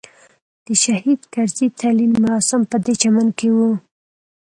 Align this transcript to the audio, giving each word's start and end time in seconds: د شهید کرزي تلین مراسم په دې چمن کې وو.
د 0.65 0.67
شهید 0.83 1.19
کرزي 1.33 1.67
تلین 1.79 2.11
مراسم 2.23 2.61
په 2.71 2.77
دې 2.85 2.93
چمن 3.01 3.27
کې 3.37 3.47
وو. 3.55 3.71